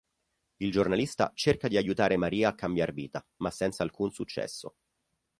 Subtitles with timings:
[0.57, 4.77] Il giornalista cerca di aiutare Maria a cambiar vita, ma senza alcun successo.